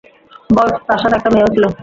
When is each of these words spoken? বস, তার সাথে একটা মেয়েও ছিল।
বস, 0.49 0.71
তার 0.87 0.99
সাথে 1.01 1.15
একটা 1.17 1.29
মেয়েও 1.33 1.53
ছিল। 1.53 1.63